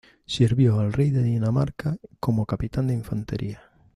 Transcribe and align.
Sirvió 0.25 0.79
al 0.79 0.93
rey 0.93 1.11
de 1.11 1.21
Dinamarca 1.21 1.95
como 2.19 2.47
capitán 2.47 2.87
de 2.87 2.95
infantería. 2.95 3.61